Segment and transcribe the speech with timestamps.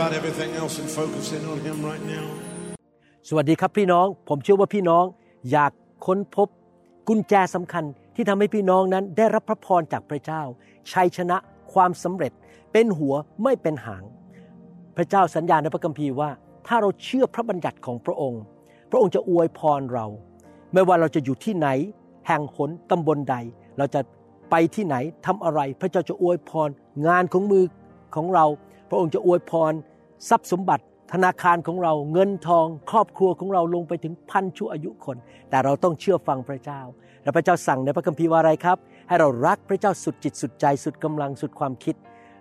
[0.00, 2.26] about everything else and focus in on Him right now.
[3.28, 5.04] สวัสดีครับพี่น้อง ผมเชื่อว่าพี่น้อง
[5.50, 5.72] อยาก
[6.06, 6.48] ค้นพบ
[7.08, 7.84] กุญแจสำคัญ
[8.14, 10.42] ที่ทำให้พี่น้องนั้นได้รับพระพรจากพระเจ้า
[10.92, 11.36] ชัยชนะ
[11.72, 12.32] ความสำเร็จ
[12.72, 14.04] เป็นหัวไม่เป็นหาง
[14.96, 16.30] พระเจ้าสัญญาในพระคัมภีร์ว่า
[16.66, 18.42] ถ้าเราเชื่อพระบัญญัติของพระองค์
[18.90, 20.06] พระองค์จะอวยพรเรา
[20.72, 21.68] ไม่ว่าเราจะอยู่ที่ไหน
[22.26, 23.36] แห่งหนตำบลใด
[23.78, 24.00] เราจะ
[24.50, 26.68] ไปที่ไหนทำอะไร พระเจ้าจะอวยพร
[27.06, 27.64] งานของมือ
[28.14, 28.46] ของเรา
[28.90, 29.72] พระองค์จะอวยพร
[30.28, 35.16] ทรัพย์สมบัติ ธนาคารของเราเงินทอง ครอบครัวของเราลงไปถึงพันชั่วอายุคน
[35.50, 36.80] แต่เราต้องเชื่อฟังพระเจ้า
[37.22, 41.94] และพระเจ้าสั่งในพระคัมภีร์ว่าอะไรครับ ให้เรารักพระเจ้าสุดจิตสุดใจสุดกำลังสุดความคิด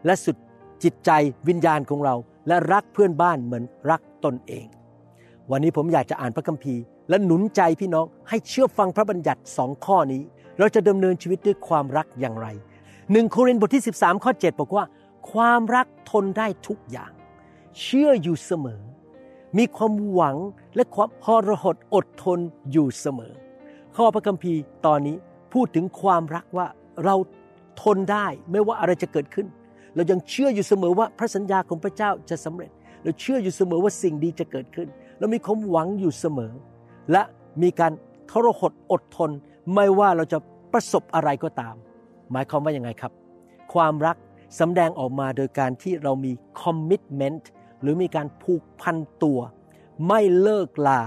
[0.05, 0.35] และสุด
[0.83, 1.11] จิตใจ
[1.47, 2.15] วิญญาณของเรา
[2.47, 4.65] และรักเพื่อนบ้านเหมือนรักตนเอง
[5.51, 10.21] วันนี้ผมอยากจะอ่านพระคัมภีร์ และหนุนใจพี่น้องให้เชื่อฟังพระบัญญัติสองข้อนี้
[10.59, 12.47] เราจะดำเนินชีวิตด้วยความรักอย่างไร
[13.11, 14.83] หนึ่งโครินธ์บทที่ 13 ข้อ 7 บอกว่า
[15.31, 17.11] ความรักทนได้ทุกอย่าง
[17.81, 18.81] เชื่ออยู่เสมอ
[19.57, 20.37] มีความหวัง
[20.75, 22.39] และความหรหดอดทน
[22.71, 23.33] อยู่เสมอ
[23.95, 25.15] ข้อพระคัมภีร์ตอนนี้
[25.53, 26.67] พูดถึงความรักว่า
[27.05, 27.15] เรา
[27.81, 29.47] ทนได้ไม่ว่าอะไรจะเกิดขึ้น
[29.95, 32.71] เรายังเชื่ออยู่เสมอว่าพระสัญญาของพระเจ้าจะสำเร็จ
[33.03, 34.87] เราเชื่ออยู่เสมอว่าสิ่งดีจะเกิดขึ้น
[35.19, 36.53] เรามีความหวังอยู่เสมอ
[37.11, 37.23] และ
[37.61, 37.91] มีการ
[38.31, 39.31] ทรหดอดทน
[39.73, 40.37] ไม่ว่าเราจะ
[40.73, 41.75] ประสบอะไรก็ตาม
[42.31, 43.11] หมายความว่ายังไงครับ
[43.73, 44.17] ความรัก
[44.59, 47.49] สำแดงออกมาโดยการที่เรามีคอมมิ t เมนต์
[47.81, 49.39] หรือมีการผูกพันตัว
[50.07, 51.01] ไม่เลิกลา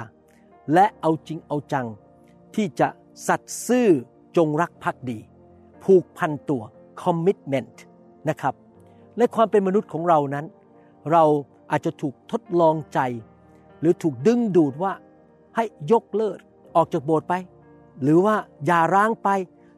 [0.75, 1.86] และเอาจริงเอาจัง
[2.54, 2.88] ที่จะ
[3.26, 3.88] สัตย์ซื่อ
[4.36, 5.19] จงรักภักดี
[5.84, 6.62] ผูกพันตัว
[7.03, 7.82] คอมมิ t เมนต์
[8.28, 8.54] นะครับ
[9.19, 10.47] ในความเป็นมนุษย์ของเรานั้น
[11.12, 11.24] เรา
[11.70, 13.00] อาจจะถูกทดลองใจ
[13.80, 14.92] หรือถูกดึงดูดว่า
[15.56, 16.36] ให้ยกเลิก
[16.76, 17.34] ออกจากโบสถ์ไป
[18.03, 18.36] หรือว่า
[18.66, 19.28] อย่าร้างไป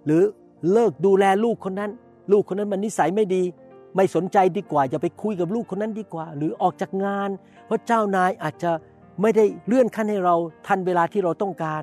[0.04, 0.22] หรือ
[0.72, 1.92] เลิกดูแลลูกคนนั้น
[2.32, 3.42] ลูกคนนั้นมันนิสัยไม่ดี
[3.96, 7.30] ไม่สนใจดีกว่า อย่าไปคุยกับลูกคนนั้นดีกว่า หรือออกจากงาน
[7.66, 8.70] เพราะเจ้านายอาจจะ
[9.22, 10.34] ไม่ได้เลื่อนขั้นให้เรา
[10.66, 11.82] ทันเวลาที่เราต้องการ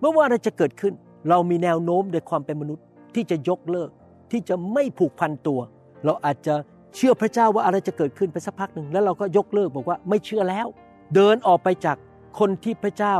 [0.00, 0.92] เมื่อว่าอะไรจะเกิดขึ้น
[1.28, 2.84] เรามีแนวโน้มโดยความเป็นมนุษย์
[3.14, 3.90] ที่จะยกเลิก
[4.30, 5.60] ที่จะไม่ผูกพันตัว
[6.04, 6.54] เราอาจจะ
[6.96, 10.66] เชื่อพระเจ้าว่าอะไรจะเกิดขึ้นไปสักพักหนึ่งแล้วเราก็ยกเลิกบอกว่าไม่เชื่อแล้ว
[11.14, 11.96] เดินออกไปจาก
[12.38, 13.14] คนที่พระเจ้า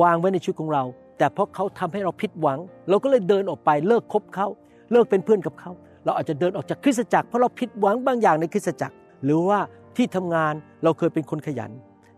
[0.00, 0.84] วางไว้ในชีวิตของเรา
[1.18, 4.46] แต่เพราะเขาทำให้เราผิดหวัง เราก็เลยเดินออกไปเลิกคบเขา
[4.92, 5.70] เลิกเป็นเพื่อนกับเขา
[6.04, 8.94] เราอาจจะเดินออกจากคริสตจักรเพราะเราผิดหวังบางอย่างในคริสตจักร
[9.24, 9.58] หรือว่า
[9.96, 10.54] ที่ทำงาน
[10.84, 11.70] เราเคยเป็นคนขยัน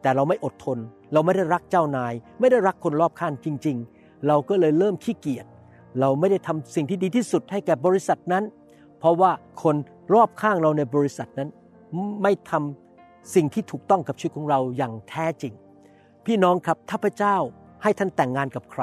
[0.03, 0.79] แต่เราไม่อดทน
[1.13, 5.47] เราไม่ได้รักเจ้านาย ไม่ได้รักคนรอบข้างจริง ๆ เราก็เลยเริ่มขี้เกียจ
[6.01, 8.45] เราไม่ได้ทำสิ่งที่ดีที่สุดให้แก่บริษัทนั้น
[8.99, 9.31] เพราะว่า
[9.63, 9.77] คน
[10.15, 11.49] รอบข้างเราในบริษัทนั้น
[12.23, 15.53] ไม่ทำสิ่งที่ถูกต้องกับชีวิตของเราอย่างแท้จริง
[16.27, 17.37] พี่น้องครับถ้าพระเจ้า
[17.83, 18.83] ให้ท่านแต่งงานกับใคร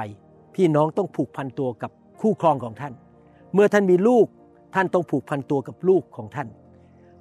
[0.56, 2.94] พี่น้องต้องผูกพันตัวกับคู่ครองของท่าน
[3.58, 4.28] เมื่อท่านมีลูก
[4.76, 6.48] ท่านต้องผูกพันตัวกับลูกของท่าน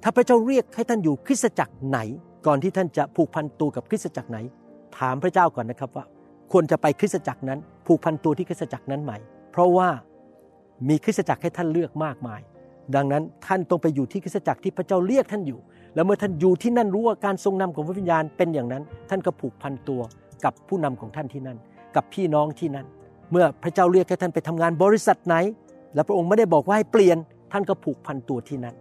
[0.03, 1.99] ถ้าพระเจ้าเรียกให้ท่านอยู่คริสตจักรไหน
[2.47, 4.37] ก่อนที่ท่านจะผูกพันตัวกับคริสตจักรไหน
[4.97, 6.05] ถามพระเจ้าก่อนนะครับว่า
[6.51, 9.13] ควรจะไปคริสตจักรนั้น ผูกพันตัวที่คริสตจักรนั้นไหม
[9.51, 9.89] เพราะว่า
[10.89, 12.41] มีคริสตจักรให้ท่านเลือกมากมาย
[12.95, 15.59] ดังนั้นท่านต้องไปอยู่ที่คริสตจักรที่พระเจ้าเรียกท่านอยู่
[15.95, 20.01] แล้วเมื่อท่านอยู่ที่นั่นรู้ว่าการทรงนำของพระวิญญาณเป็นอย่างนั้น ท่านก็ผูกพันตัว
[20.43, 21.57] กับผู้นำของท่านที่นั่น
[21.95, 22.85] กับพี่น้องที่นั่น
[23.31, 25.35] เมื่อพระเจ้าเรียกให้ท่านไปทำงานบริษัทไหน
[25.97, 27.17] และพระองค์ไม่ได้บอกว่าให้เปลี่ยน
[27.51, 28.75] ท่านก็ผูกพันตัวที่นั่น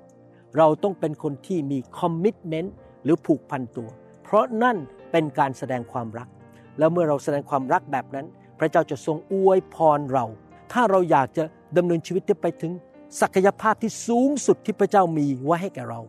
[0.57, 2.75] เราต้องเป็นคนที่มีคอมมิชเมนต์
[3.05, 3.89] หรือผูกพันตัว
[4.23, 4.77] เพราะนั่น
[5.13, 6.29] เป็นการแสดงความรัก
[6.79, 8.27] แล้วเมื่อเราแสดงความรักแบบนั้น
[8.59, 10.25] พระเจ้าจะทรงอวยพรเรา
[10.73, 11.45] ถ้าเราอยากจะ
[11.77, 12.73] ดำเนินชีวิตที่ไปถึง
[13.21, 16.01] ศักยภาพที่สูงสุดที่พระเจ้ามีไว้ให้แก่เรา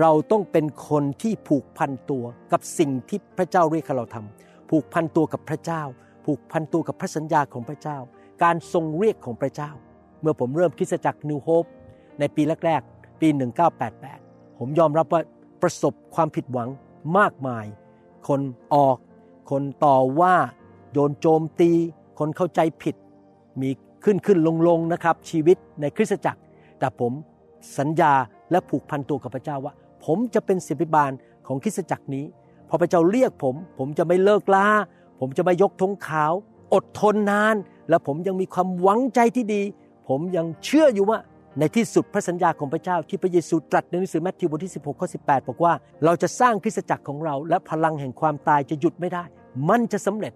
[0.00, 5.82] เราต้องเป็นคนที่ผูกพันตัวกับสิ่งที่พระเจ้าเรียกให้เราทำผูกพันตัวกับพระเจ้า
[6.24, 7.98] ผูกพันตัวกับพระสัญญาของพระเจ้า
[8.42, 9.70] การทรงเรียกของพระเจ้า
[10.20, 11.64] เมื่อผมเริ่มคริสตจักรนิวโฮป
[12.18, 13.28] ในปีแรกๆ ปี
[13.94, 15.20] 1988 ผมยอมรับว่า
[15.62, 16.68] ประสบความผิดหวัง
[17.18, 17.66] มากมาย
[18.28, 18.40] คน
[18.74, 18.96] ออก
[19.50, 20.34] คนต่อว่า
[20.92, 21.70] โดนโจมตี
[22.18, 22.94] คนเข้าใจผิด
[23.60, 23.70] มี
[24.04, 26.40] ขึ้นขึ้นลงลงนะครับ ชีวิตในคริสตจักร
[26.78, 27.12] แต่ผม
[27.78, 28.12] สัญญา
[28.50, 29.74] และผูกพันตัวกับพระเจ้าว่า
[30.04, 31.10] ผมจะเป็นศิบิบาล
[31.46, 32.24] ของคริสตจักรนี้
[32.68, 34.66] พอพระเจ้าเรียกผม ผมจะไม่เลิกล้า
[35.20, 36.32] ผมจะไม่ยกธงขาว
[36.74, 37.56] อดทนนาน
[37.88, 39.62] และผมยังมีความหวังใจที่ดี
[40.08, 41.18] ผมยังเชื่ออยู่ว่า
[41.58, 45.72] ในที่สุดพระสัญญาของพระเจ้าที่พระเยซูตรัสในหนังสือแมทธิวบทที่ 16ข้อ18 บอกว่า
[46.04, 49.24] เราจะสร้างคริสตจักรของเรา และพลังแห่งความตายจะหยุดไม่ได้
[49.68, 50.32] มันจะสำเร็จ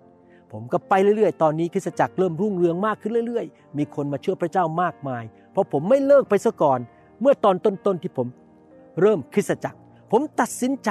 [0.53, 6.79] ผมก็ไปเรื่อยๆ ตอนนี้คริสตจักรเริ่มรุ่งเรืองมากขึ้นเรื่อยๆ มีคนมาเชื่อพระเจ้ามากมาย เพราะผมไม่เลิกไปซะก่อน
[7.21, 8.27] เมื่อตอนต้นๆที่ผม
[9.01, 9.79] เริ่มคริสตจักร
[10.13, 10.91] ผมตัดสินใจ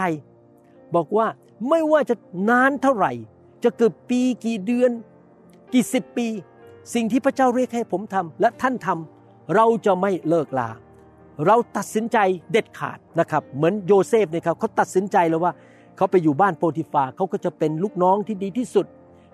[0.96, 1.28] บอกว่า
[1.70, 2.16] ไม่ว่าจะ
[2.50, 3.12] นานเท่าไหร่
[3.64, 4.92] จะเกิดปีกี่เดือน
[5.74, 6.28] กี่สิบปี
[6.94, 10.70] สิ่งที่พระเจ้าเรียกให้ผมทำและท่านทำเราจะไม่เลิกลา
[11.46, 12.18] เราตัดสินใจ
[12.52, 15.54] เด็ดขาดนะครับ เหมือนโยเซฟเนี่ยครับเขาตัดสินใจแล้วว่า
[15.98, 18.86] เขาไปอยู่บ้านโปทิฟาร์เขาก็จะเป็นลูกน้องที่ดีที่สุด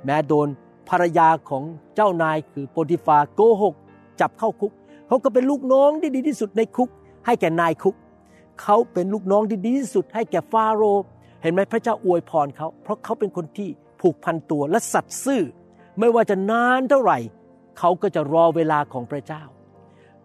[0.05, 0.47] แม้โดน
[0.89, 1.63] ภรรยาของ
[1.95, 3.75] เจ้านายคือโปรติฟาโกหก
[4.21, 4.71] จับเข้าคุก
[5.07, 6.89] เขาก็เป็นลูกน้องที่ดีที่สุดในคุก
[7.25, 7.95] ให้แก่นายคุก
[8.61, 11.09] เขาเป็นลูกน้องที่ดีที่สุด ให้แก่ฟาโรห์
[11.41, 13.69] เห็นไหมพระเจ้าอวยพรเขาเพราะเขาเป็นคนที่
[14.01, 15.41] ผูกพันตัวและสัตย์ซื่อ
[15.99, 17.17] ไม่ว่าจะนานเท่าไหร่
[17.77, 19.43] เขาก็จะรอเวลาของพระเจ้า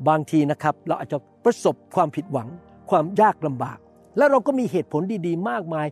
[0.08, 2.48] บางทีนะครับเราอาจจะประสบความผิดหวัง
[2.90, 3.78] ความยากลำบาก
[4.16, 5.86] แล้วเราก็มีเหตุผลดีๆ มากมาย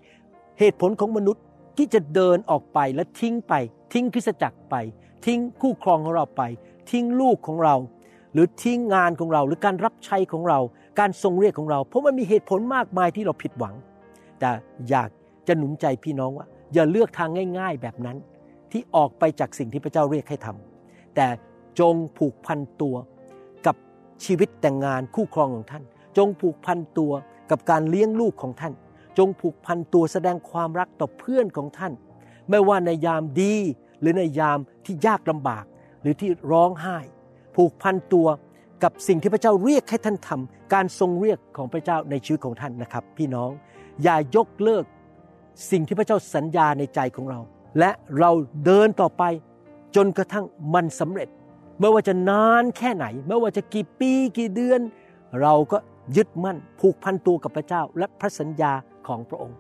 [0.59, 1.45] เหตุผลของมนุษย์
[1.77, 3.55] ที่จะเดินออกไปและทิ้งไป
[3.93, 4.75] ทิ้งคริสตจักรไป
[5.27, 6.43] ทิ้งคู่ครองของเราไป
[6.91, 7.75] ทิ้งลูกของเรา
[8.33, 10.59] หรือทิ้งงานของเราหรือการรับใช้ของเรา
[10.99, 13.75] การทรงเรียกของเรา เพราะมันมีเหตุผลมากมายที่เราผิดหวัง
[14.41, 14.51] แต่
[14.91, 15.11] อยาก
[15.47, 18.17] จะหนุนใจพี่น้องว่า อย่าเลือกทางง่าย ๆแบบนั้น
[18.73, 21.27] ที่ออกไปจากสิ่งที่พระเจ้าเรียกให้ทำแต่
[21.81, 22.97] จงผูกพันตัว
[23.67, 23.77] กับ
[24.25, 25.85] ชีวิตแต่งงานคู่ครองของท่าน
[26.17, 27.13] จงผูกพันตัว
[27.51, 28.73] กับการเลี้ยงลูกของท่าน
[29.19, 31.93] จงผูกพันตัวแสดงความรักต่อเพื่อนของท่าน
[32.51, 33.55] ไม่ว่าในยามดี
[34.01, 35.65] หรือในยามที่ยากลำบาก
[36.01, 36.99] หรือที่ร้องไห้
[37.57, 38.27] ผูกพันตัว
[38.83, 43.51] กับสิ่งที่พระเจ้าเรียกให้ท่านทำการทรงเรียกของพระเจ้าในชีวิตของท่านนะครับ พี่น้อง
[44.03, 44.85] อย่ายกเลิก
[45.71, 47.41] สิ่งที่พระเจ้าสัญญาในใจของเรา
[47.79, 48.31] และเรา
[48.65, 49.23] เดินต่อไป
[49.97, 50.45] จนกระทั่ง
[50.75, 51.29] มันสำเร็จ
[51.81, 54.81] ไม่ว่าจะนานแค่ไหน ไม่ว่าจะกี่ปีกี่เดือน
[55.43, 55.79] เราก็
[56.17, 58.73] ยึดมั่น ผูกพันตัวกับพระเจ้า และพระสัญญา
[59.07, 59.57] ของพระองค์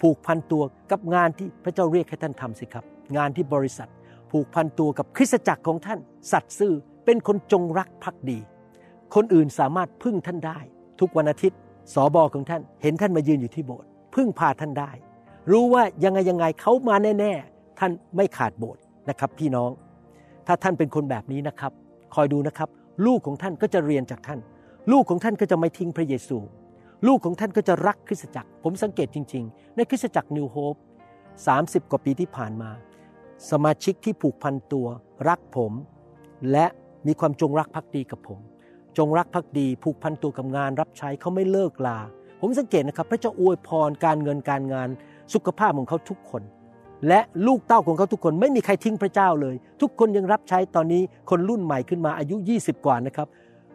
[0.00, 2.84] ผูกพันตัวกับงานที่พระเจ้าเรียกให้ท่านทำสิครับ
[3.16, 3.88] งานที่บริษัท
[4.30, 5.98] ผูกพันตัวกับคริสตจักรของท่าน
[6.32, 6.72] สัตย์ซื่อ
[7.04, 8.38] เป็นคนจงรักภักดี
[9.14, 10.58] คนอื่นสามารถพึ่งท่านได้
[11.00, 11.58] ทุกวันอาทิตย์
[11.94, 14.90] สอบอของท่าน เห็นท่านมายืนอยู่ที่โบสถ์พึ่งพาท่านได้
[15.50, 19.70] รู้ว่ายังไงยังไงเขามาแน่ ๆ ท่านไม่ขาดโบสถ์นะครับ พี่น้อง
[20.46, 21.72] ถ้าท่านเป็นคนแบบนี้นะครับ
[22.14, 22.68] คอยดูนะครับ
[23.06, 24.40] ลูกของท่านก็จะเรียนจากท่าน
[24.92, 26.38] ลูกของท่านก็จะไม่ทิ้งพระเยซู
[27.06, 30.74] ลูกของท่านก็จะรักคริสตจักร ผมสังเกตจริง ๆ ในคริสตจักรนิวโฮป
[31.34, 32.70] 30 กว่าปีที่ผ่านมา
[33.50, 34.86] สมาชิกที่ผูกพันตัว
[35.28, 35.72] รักผม
[36.52, 36.66] และ
[37.06, 38.38] มีความจงรักภักดีกับผม
[38.98, 41.98] จงรักภักดีผูกพันตัวกับงานรับใช้เขาไม่เลิกลา
[42.40, 44.88] ผมสังเกตนะครับ พระเจ้าอวยพรการเงินการงาน
[45.34, 46.42] สุขภาพของเขาทุกคน
[47.08, 53.28] และลูกเต้าของเขาทุกคนไม่มีใครทิ้งพระเจ้าเลย ทุกคนยังรับใช้ตอนนี้คนรุ่นใหม่ขึ้นมาอายุ 20 กว่านะครับ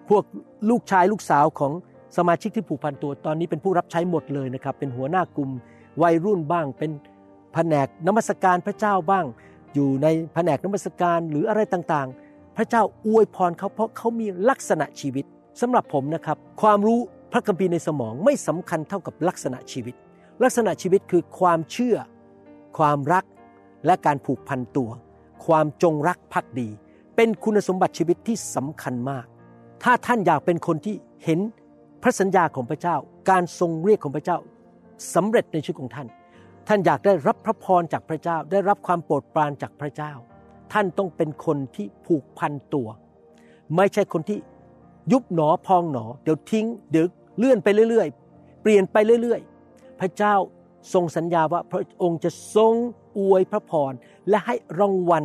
[0.10, 0.24] พวก
[0.70, 1.72] ลูกชายลูกสาวของ
[2.18, 5.50] สมาชิกที่ผูกพันตัวตอนนี้เป็นผู้รับใช้หมดเลยนะครับ เป็นหัวหน้ากลุ่ม
[6.02, 6.92] วัยรุ่นบ้าง เป็น
[7.54, 9.26] แผนกนมัสการพระเจ้าบ้าง
[9.74, 15.26] อยู่ในแผนกนมัสการหรืออะไรต่างๆ พระเจ้าอวยพรเขาเพราะเขามีลักษณะชีวิต
[15.62, 17.00] สำหรับผมนะครับ ความรู้
[17.32, 19.96] พระคัมภีร์ในสมองไม่สำคัญเท่ากับลักษณะชีวิต
[20.44, 21.96] ลักษณะชีวิตคือความเชื่อ
[22.78, 23.26] ความรัก
[23.86, 24.90] และการผูกพันตัว
[25.46, 26.70] ความจงรักภักดี
[27.16, 29.26] เป็นคุณสมบัติชีวิตที่สำคัญมาก
[29.84, 31.40] ถ้าท่านอยากเป็นคนที่เห็น
[32.04, 32.96] พระสัญญาของพระเจ้า
[33.30, 34.38] การทรงเรียกของพระเจ้า
[35.14, 36.08] สำเร็จในชีวิตของท่าน
[36.68, 40.12] ท่านอยากได้รับพระพรจากพระเจ้า ได้รับความโปรดปรานจากพระเจ้า
[40.74, 42.88] ท่านต้องเป็นคนที่ผูกพันตัว
[43.76, 44.40] ไม่ใช่คนที่
[45.12, 47.06] ยุบหนอพองหนอ เดี๋ยวทิ้งเดี๋ยว
[47.38, 50.36] เลื่อนไปเรื่อย ๆ เปลี่ยนไปเรื่อย ๆ พระเจ้า
[50.94, 52.74] ทรงสัญญาว่าพระองค์จะทรง
[53.20, 53.94] อวยพระพร
[54.30, 55.24] และให้รางวัล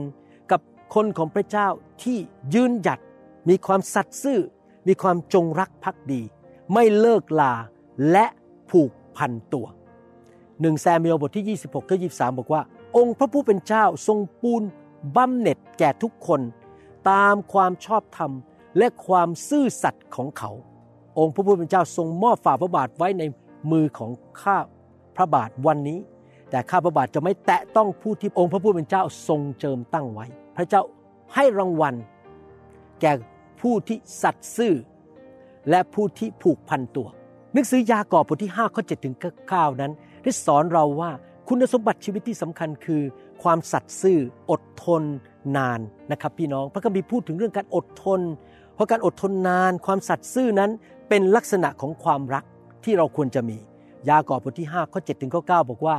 [0.50, 0.60] กับ
[0.94, 1.68] คนของพระเจ้า
[2.02, 2.18] ที่
[2.54, 3.00] ยืนหยัด
[3.48, 4.40] มีความสัตย์ซื่อ
[4.86, 6.22] มีความจงรักภักดี
[6.72, 7.54] ไม่เลิกลา
[8.10, 8.26] และ
[8.70, 9.66] ผูกพันตัว
[10.60, 12.62] หนึ่งแซมเมลบทที่ 26ก็23 บอกว่า
[12.96, 14.62] องค์พระผู้เป็นเจ้าทรงปูน
[15.16, 16.40] บำเหน็จแก่ทุกคน
[17.10, 18.32] ตามความชอบธรรม
[18.78, 20.50] และความซื่อสัตย์ของเขา
[21.18, 23.22] องค์พระผู้เป็นเจ้าทรงมอบฝ่าพระบาทไว้ใน
[23.70, 24.10] มือของ
[24.42, 24.58] ข้า
[25.16, 25.98] พระบาทวันนี้
[26.50, 30.82] แต่ข้าพระบาทจะไม่แตะต้องผู้ที่องค์พระผู้เป็นเจ้าทรงเจิมตั้งไว้ พระเจ้า
[31.34, 31.94] ให้รางวัล
[33.00, 33.12] แก่
[33.60, 34.74] ผู้ที่สัตย์ซื่อ
[35.70, 37.08] และผู้ที่ผูกพันตัว
[37.52, 39.16] หนังสือยากอบบทที่5ข้อ7ถึง
[39.48, 39.92] 9นั้น
[40.22, 41.10] ได้สอนเราว่า
[41.48, 43.02] คุณสมบัติชีวิตที่สำคัญคือ
[43.42, 44.18] ความสัตย์ซื่อ
[44.50, 45.02] อดทน
[45.56, 45.80] นาน
[46.10, 48.20] นะครับพี่น้องพระคัมภีร์พูดถึงเรื่องการอดทน
[48.74, 50.70] เพราะการอดทนนาน ความสัตย์ซื่อนั้น
[51.08, 52.44] เป็นลักษณะของความรัก
[52.84, 53.58] ที่เราควรจะมี
[54.08, 55.96] ยากอบบทที่5ข้อ7ถึงข้อ9บอกว่า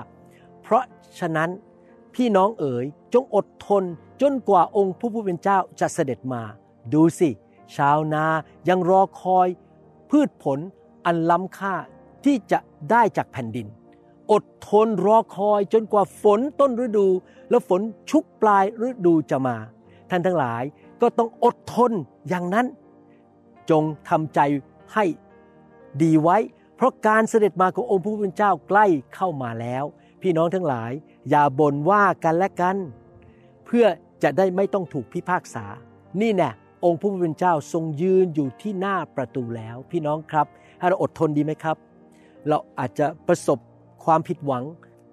[0.62, 0.84] เพราะ
[1.20, 1.50] ฉะนั้น
[2.16, 3.84] พี่น้องเอ๋ยจงอดทน
[4.22, 6.42] จนกว่าองค์ผู้ผู้เป็นเจ้าจะเสด็จมา
[6.94, 7.30] ดูสิ
[7.76, 8.26] ชาวนา
[8.70, 9.48] ยังรอคอย
[10.10, 10.60] พืชผล
[11.06, 11.76] อันล้ำค่า
[12.26, 12.60] ที่จะ
[12.92, 13.68] ได้จากแผ่นดิน
[14.32, 17.08] อดทนรอคอยจนกว่าฝนต้นฤดู
[17.50, 19.58] และฝนชุกปลายฤดูจะมา
[20.10, 20.64] ท่านทั้งหลาย
[21.02, 21.92] ก็ต้องอดทน
[22.30, 22.66] อย่างนั้น
[23.70, 24.40] จงทำใจ
[24.94, 25.06] ให้
[26.02, 26.38] ดีไว้
[26.75, 29.84] เพราะการเสด็จมาขององค์พระผู้เป็นเจ้าใกล้เข้ามาแล้ว
[30.22, 30.91] พี่น้องทั้งหลาย
[31.29, 32.75] อย่าบ่นว่ากันและกัน
[33.65, 33.86] เพื่อ
[34.24, 35.65] จะได้ไม่ต้องถูกพิพากษา
[36.22, 36.50] นี่แน่
[36.86, 40.48] องค์พระผู้เป็นเจ้าทรงยืนอยู่ที่หน้าประตูแล้ว พี่น้องครับ
[40.79, 41.77] ให้เราอดทนดีไหมครับ
[42.48, 43.60] เราอาจจะประสบ
[44.05, 44.63] ความผิดหวัง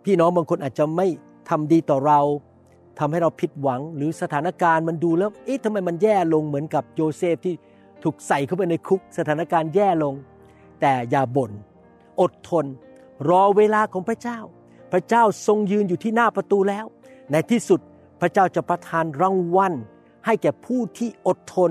[0.05, 1.07] พี่น้องบางคนอาจจะไม่
[1.49, 2.21] ทำดีต่อเรา
[2.99, 7.55] ทำให้เราผิดหวัง หรือสถานการณ์มันดูแล้วเอ๊ะทำไมมันแย่ลงเหมือนกับโยเซฟที่
[8.03, 10.15] ถูกใส่เข้าไปในคุก สถานการณ์แย่ลง
[10.83, 11.53] แต่อย่าบน่น
[12.21, 12.67] อดทน
[13.29, 14.39] รอเวลาของพระเจ้า
[14.93, 16.85] พระเจ้าทรงยืนอยู่ที่หน้าประตูแล้ว
[17.31, 17.81] ในที่สุด
[18.21, 19.75] พระเจ้าจะประทานรางวัล
[20.27, 21.71] ให้แก่ผู้ที่อดทน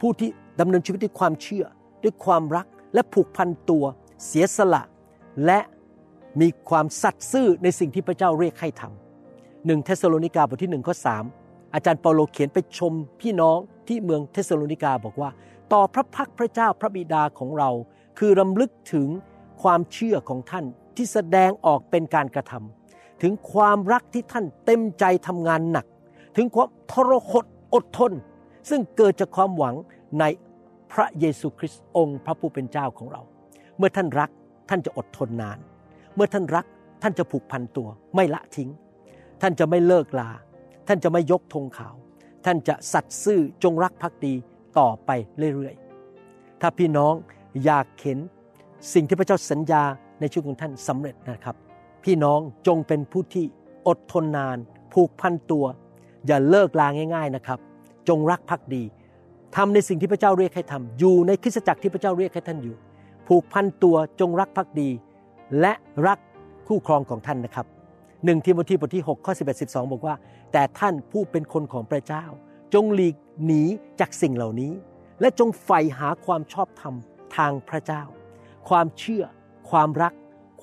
[0.00, 0.28] ผู้ที่
[0.60, 1.64] ดำเนินชีวิตด้วยความเชื่อ
[2.04, 3.84] ด้วยความรักและผูกพันตัว
[4.26, 4.82] เสียสละ
[5.46, 5.60] และ
[6.40, 11.16] มีความสัตย์ซื่อในสิ่งที่พระเจ้าเรียกให้ทำหนึ่งเธสะโลนิกาบทที่หนึ่งข้อสาม
[11.74, 15.30] อาจารย์เปาโลเขียนไปชมพี่น้องที่เมืองเธสะโลนิกาบอกว่า
[15.72, 17.70] ต่อพระพักตร์พระเจ้าพระบิดาของเรา
[18.18, 19.08] คือรำลึกถึง
[19.62, 20.64] ความเชื่อของท่าน
[20.96, 25.86] ที่แสดงออกเป็นการกระทำถึงความรักที่ท่านเต็มใจทำงานหนัก
[26.36, 27.44] ถึงความทรหด
[27.74, 28.12] อดทน
[28.70, 29.74] ซึ่งเกิดจากความหวัง
[30.20, 30.24] ใน
[30.92, 33.22] พระเยซูคริสต์องค์พระผู้เป็นเจ้าของเรา
[33.78, 34.30] เมื่อท่านรัก
[34.68, 35.58] ท่านจะอดทนนาน
[36.14, 36.66] เมื่อท่านรัก
[37.02, 38.70] ท่านจะผูกพันตัวไม่ละทิ้ง
[39.42, 40.30] ท่านจะไม่เลิกลา
[40.88, 41.94] ท่านจะไม่ยกธงขาว
[42.44, 44.34] ท่านจะสัตย์ซื่อจงรักภักดี
[44.78, 45.10] ต่อไป
[45.54, 47.14] เรื่อยๆ ถ้าพี่น้อง
[47.64, 48.18] อยากเห็น
[48.94, 49.82] สิ่งที่พระเจ้าสัญญา
[50.20, 51.56] ในชีวิตของท่านสำเร็จนะครับ
[52.04, 53.44] พี่น้องจงเป็นผู้ที่
[53.88, 54.58] อดทนนาน
[54.92, 55.64] ผูกพันตัว
[56.26, 57.58] อย่าเลิกลาง่าย ๆนะครับ
[58.08, 58.82] จงรักภักดี
[59.56, 62.76] ทำในสิ่งที่พระเจ้าเรียกให้ทำอยู่ในคริสตจักรที่พระเจ้าเรียกให้ท่านอยู่
[63.28, 64.90] ผูกพันตัวจงรักภักดี
[65.60, 65.72] และ
[66.06, 66.18] รัก
[66.66, 67.66] คู่ครองของท่านนะครับ
[68.24, 70.14] หนึ่งทิโมธีบทที่6ข้อ11 12 บอกว่า
[70.52, 72.24] แต่ท่านผู้เป็นคนของพระเจ้า
[72.74, 73.62] จงหลีกหนี
[74.00, 74.72] จากสิ่งเหล่านี้
[75.20, 76.94] และจงใฝ่หาความชอบธรรม
[77.36, 78.02] ทางพระเจ้า
[78.68, 79.24] ความเชื่อ
[79.70, 80.12] ความรัก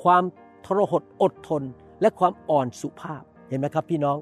[0.04, 0.24] ความ
[0.66, 1.64] ทรหดอดทน
[2.02, 4.18] และความอ่อนสุภาพเห็นไหมครับ พี่น้อง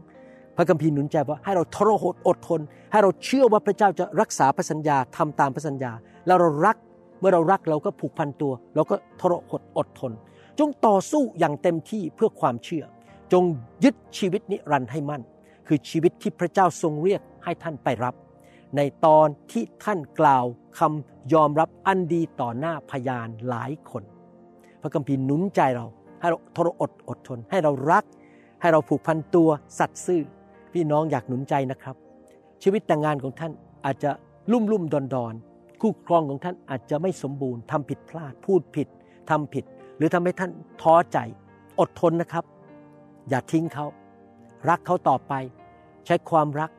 [0.55, 5.91] พระคัมภีร์หนุนใจว่าให้เราทรหดอดทน ให้เราเชื่อว่าพระเจ้าจะรักษาพระสัญญาทำตามพระสัญญา
[6.27, 6.77] แล้วเรารัก
[7.19, 10.11] เมื่อเรารักเราก็ผูกพันตัว เราก็ทรหดอดทน
[10.59, 12.83] จงต่อสู้อย่างเต็มที่เพื่อความเชื่อ
[13.33, 13.43] จง
[13.83, 15.21] ยึดชีวิตนิรันดร์ให้มั่น
[15.67, 18.15] คือชีวิตที่พระเจ้าทรงเรียกให้ท่านไปรับ
[18.77, 20.45] ในตอนที่ท่านกล่าว
[20.79, 24.03] คำยอมรับอันดีต่อหน้าพยานหลายคน
[24.81, 25.85] พระคัมภีร์หนุนใจเรา
[26.19, 28.03] ให้เราทรอดอดทน ให้เรารัก
[28.61, 29.49] ให้เราผูกพันตัว
[29.79, 30.21] สัตย์ซื่อ
[30.73, 31.95] พี่น้องอยากหนุนใจนะครับ
[32.63, 33.51] ชีวิตแต่งงานของท่าน
[33.85, 34.11] อาจจะ
[34.51, 35.33] ลุ่มลุ่มดอนดอน
[35.81, 38.87] คู่ครองของท่านอาจจะไม่สมบูรณ์ทำผิดพลาด พูดผิด
[39.29, 39.63] ทำผิด
[39.97, 40.51] หรือทำให้ท่าน
[40.81, 41.17] ท้อใจ
[41.79, 42.43] อดทนนะครับ
[43.29, 43.85] อย่าทิ้งเขา
[44.69, 45.33] รักเขาต่อไป
[46.05, 46.71] ใช้ความรัก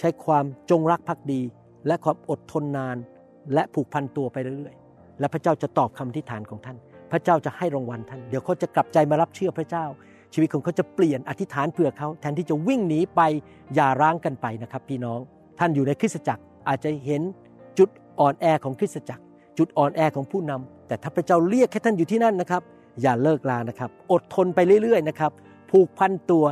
[0.00, 1.40] ใช้ความจงรักภักดี
[1.86, 2.96] และความอดทนนาน
[3.54, 6.76] และผูกพันตัวไปเรื่อยๆ และพระเจ้าจะตอบคำที่ฐานของท่าน
[7.12, 9.84] พระเจ้าจะให้รางวัลท่าน เดี๋ยวเขาจะกลับใจมารับเชื่อพระเจ้า
[10.34, 13.20] ชีวิตของเขาจะเปลี่ยนอธิษฐานเผื่อเขา แทนที่จะวิ่งหนีไป
[13.74, 15.20] อย่าร้างกันไปนะครับพี่น้อง
[15.58, 17.22] ท่านอยู่ในคริสตจักรอาจจะเห็น
[17.78, 17.88] จุด
[18.20, 19.22] อ่อนแอของคริสตจักร
[19.58, 22.62] จุดอ่อนแอของผู้นำแต่ถ้าพระเจ้าเรียกให้ท่านอยู่ที่นั่นนะครับ
[23.02, 25.32] อย่าเลิกลานะครับ อดทนไปเรื่อยๆนะครับ
[25.70, 26.44] ผูกพันตัว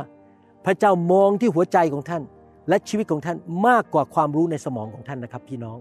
[0.65, 2.23] พระเจ้ามองที่หัวใจของท่าน
[2.69, 5.77] และชีวิตของท่านมากกว่าความรู้ในสมองของท่านนะครับ พี่น้อง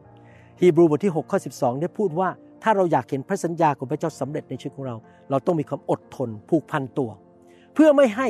[0.60, 2.28] ฮีบรูบทที่6ข้อ12 ได้พูดว่า
[2.62, 4.96] ถ้าเราอยากเห็นพระสัญญาของพระเจ้าสำเร็จในชีวิตของเรา
[5.30, 7.10] เราต้องมีความอดทนผูกพันตัว
[7.74, 8.28] เพื่อไม่ให้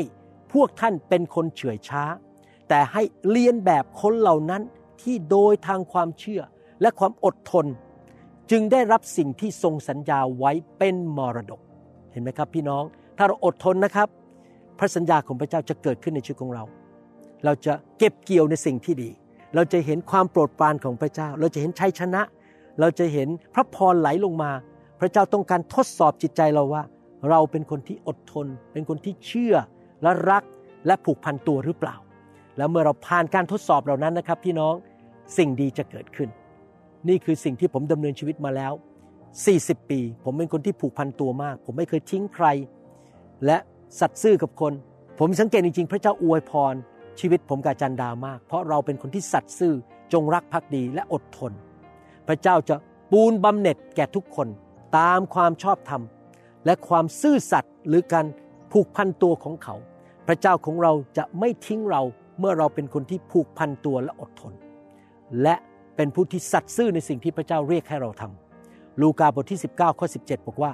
[0.53, 2.03] พวกท่านเป็นคนเฉื่อยช้า
[2.69, 4.62] แต่ให้เลียนแบบคนเหล่านั้น
[5.03, 6.43] ที่โดยทางความเชื่อ
[6.81, 7.67] และความอดทน
[8.50, 11.61] จึงได้รับสิ่งที่ทรงสัญญาไว้เป็นมรดก
[12.12, 12.85] เห็นไหมครับพี่น้อง
[13.19, 14.09] ถ้าเราอดทนนะครับ
[14.79, 16.65] พระสัญญาของพระเจ้าจะเกิดขึ้นในชีวิตของเรา
[17.45, 19.11] เราจะเก็บเกี่ยวในสิ่งที่ดี
[19.54, 22.23] เราจะเห็นความโปรดปรานของพระเจ้า เราจะเห็นชัยชนะ
[22.80, 24.50] เราจะเห็นพระพรไหลลงมา
[25.00, 26.83] พระเจ้าต้องการทดสอบจิตใจเราว่า
[27.30, 29.54] เราเป็นคนที่อดทน เป็นคนที่เชื่อ
[30.02, 30.42] และรัก
[30.87, 31.97] และผูกพันตัวหรือเปล่า
[32.57, 34.75] แล้วเมื่อเราผ่านการทดสอบเหล่านั้นนะครับ พี่น้อง
[35.37, 36.28] สิ่งดีจะเกิดขึ้น
[37.09, 38.73] นี่คือสิ่งที่ผมดำเนินชีวิตมาแล้ว
[39.33, 42.47] 40 ปี ผมเป็นคนที่ผูกพันตัวมาก ผมไม่เคยทิ้งใคร
[43.47, 43.59] และ
[44.00, 44.73] สัตย์ซื่อกับคน
[45.18, 46.75] ผมสังเกตจริงๆ พระเจ้าอวยพร
[47.20, 49.75] ชีวิตผมกับจันดามาก เพราะเราเป็นคนที่สัตย์ซื่อ
[50.12, 51.52] จงรักภักดีและอดทน
[52.28, 52.76] พระเจ้าจะ
[53.12, 54.48] ปูนบำเหน็จแก่ทุกคน
[54.98, 56.02] ตามความชอบธรรม
[56.66, 58.26] และความซื่อสัตย์หรือการ
[58.72, 59.76] ผูกพันตัวของเขา
[60.26, 62.02] พระเจ้าของเราจะไม่ทิ้งเรา
[62.38, 64.52] เมื่อเราเป็นคนที่ผูกพันตัวและอดทน
[65.42, 65.54] และ
[65.96, 70.72] เป็นผู้ที่สัตย์ซื่อในสิ่งที่พระเจ้าเรียกให้เราทำลูกาบทที่ 19ข้อ17 บอกว่า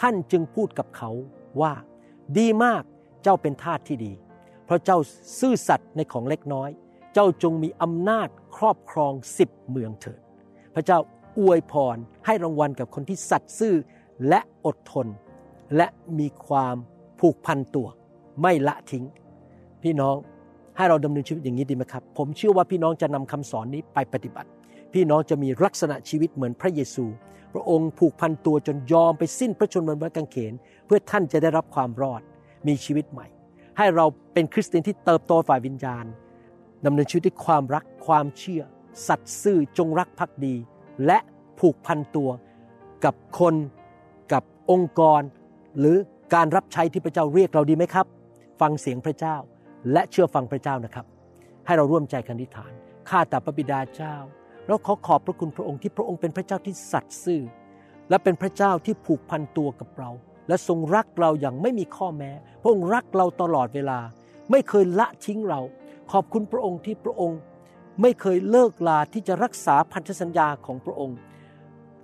[0.00, 1.10] ท่านจึงพูดกับเขา
[1.60, 1.72] ว่า
[2.38, 2.82] ดีมาก
[3.22, 4.12] เจ้าเป็นทาสที่ดี
[4.66, 4.98] เพราะเจ้า
[5.40, 6.70] ซื่อสัตย์ในของเล็กน้อย
[7.14, 10.20] เจ้าจงมีอำนาจครอบครองสิบเมืองเถิด
[10.74, 10.98] พระเจ้า
[11.38, 11.96] อวยพร
[12.26, 13.74] ให้รางวัลกับคนที่สัตย์ซื่อ
[14.28, 15.06] และอดทน
[15.76, 15.86] และ
[16.18, 16.76] มีความ
[17.20, 17.88] ผูกพันตัว
[18.42, 19.04] ไม่ละทิ้ง
[19.82, 20.16] พี่น้อง
[20.76, 24.48] ให้เราดำเนินชีวิตอย่างนี้ดีไหมครับ ผมเชื่อว่าพี่น้องจะนำคำสอนนี้ไปปฏิบัติ
[24.94, 27.04] พี่น้องจะมีลักษณะชีวิตเหมือนพระเยซู
[27.52, 30.52] พระองค์ผูกพันตัวจนยอมไปสิ้นพระชนม์บนไม้กางเขน
[30.86, 32.22] เพื่อท่านจะได้รับความรอด
[32.66, 33.26] มีชีวิตใหม่
[33.78, 36.04] ให้เราเป็นคริสเตียนที่เติบโตฝ่ายวิญญาณ
[36.86, 38.62] ดำเนินชีวิตด้วยความรักความเชื่อ
[39.08, 40.54] สัตย์ซื่อจงรักภักดี
[41.06, 41.18] และ
[41.60, 42.30] ผูกพันตัว
[43.04, 43.54] กับคน
[44.32, 45.22] กับองค์กร
[45.78, 45.96] หรือ
[46.34, 48.06] การรับใช้ที่พระเจ้าเรียกเราดีไหมครับ
[48.60, 49.36] ฟังเสียงพระเจ้า
[49.92, 51.06] และเชื่อฟังพระเจ้านะครับ
[51.66, 52.72] ให้เราร่วมใจกันทิฐาน
[53.08, 54.16] ข้าแต่พระบิดาเจ้า
[54.66, 57.42] เราขอขอบพระคุณพระองค์ที่พระองค์เป็นพระเจ้าที่สัตย์ซื่อ
[58.10, 60.10] และเป็นพระเจ้าที่ผูกพันตัวกับเรา
[60.48, 62.30] และทรงรักเราอย่างไม่มีข้อแม้
[62.62, 63.98] พระองค์รักเราตลอดเวลา
[64.50, 65.60] ไม่เคยละทิ้งเรา
[66.12, 67.38] ขอบคุณพระองค์ที่พระองค์
[68.02, 71.18] ไม่เคยเลิกลาที่จะรักษาพันธสัญญาของพระองค์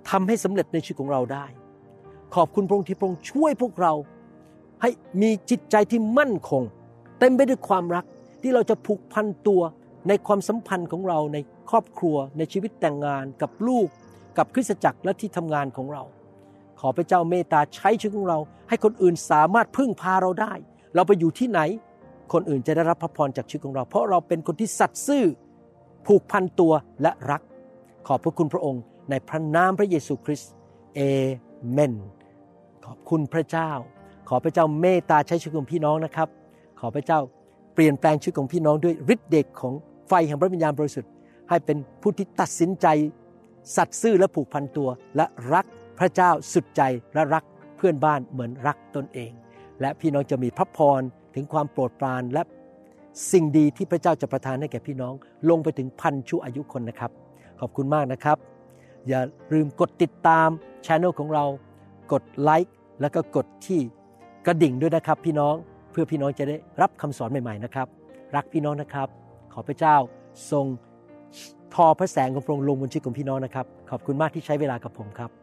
[0.09, 1.45] ทำให้สำเร็จในชีวิตของเราได้
[2.35, 3.93] ขอบคุณพระองค์ที่พระองค์ช่วยพวกเรา
[4.81, 4.89] ให้
[5.21, 6.63] มีจิตใจที่มั่นคง
[7.19, 8.05] เต็มไปด้วยความรัก
[8.41, 9.61] ที่เราจะผูกพันตัว
[10.07, 11.37] ในความสัมพันธ์ของเราใน
[11.69, 13.87] ครอบครัวในชีวิตแต่งงานกับลูก
[14.37, 16.03] กับคริสตจักรและที่ทำงานของเรา
[16.87, 20.53] อพระเจ้าเมตตาใช้ชีวิตของเรา ให้คนอื่นสามารถพึ่งพาเราได้
[20.95, 21.59] เราไปอยู่ที่ไหน
[22.33, 25.23] คนอื่นจะได้รับพระพรจากชีวิตของเรา เพราะเราเป็นคนที่สัตย์ซื่อ
[26.07, 27.41] ผูกพันตัวและรัก
[28.07, 30.51] ขอบพระคุณพระองค์ ในพระนามพระเยซูคริสต์
[30.95, 30.99] เอ
[31.71, 31.93] เมน
[32.85, 33.69] ขอบคุณพระเจ้า
[34.29, 36.27] ขอพระเจ้าเมตตาใช้ชีวิตของพี่น้องนะครับ
[36.79, 37.19] ขอพระเจ้า
[37.73, 39.73] เปลี่ยนแปลงชีวิตของพี่น้องด้วยฤทธิ์เดชของ
[40.07, 41.11] ไฟแห่งพระวิญญาณบริสุทธิ์
[41.49, 42.87] ให้เป็นผู้ที่ตัดสินใจ
[43.75, 45.65] สัตย์ซื่อและผูกพันตัวและรัก
[46.03, 46.81] ระเจ้าสุดใจ
[47.13, 47.43] และรัก
[47.77, 49.31] เพื่อนบ้านเหมือนรักตนเอง
[49.81, 51.01] และพี่น้องจะมีพระพร
[51.35, 52.41] ถึงความโปรดปรานและ
[53.31, 55.13] สิ่งดีที่พระเจ้าจะประทานให้แก่พี่น้อง
[55.49, 57.11] ลงไปถึงพันชั่วอายุคนนะครับ
[57.59, 58.37] ขอบคุณมากนะครับ
[59.07, 59.21] อย่า
[59.53, 60.47] ลืมกดติดตาม
[60.85, 61.45] ช anel ของเรา
[62.11, 63.79] กดไลค์แล้วก็กดที่
[64.45, 65.55] กระดิ่งด้วยนะครับ พี่น้อง
[65.91, 67.87] เพื่อพี่น้องจะได้รับคำสอนใหม่ๆนะครับ
[68.35, 69.07] รักพี่น้องนะครับ
[69.53, 69.95] ขอพระเจ้า
[70.51, 70.65] ทรง
[71.73, 75.42] ทอพระแสงของพระองค์ลงบนชีวิตของพี่น้องนะครับ ขอบคุณมากที่ใช้เวลากับผมครับ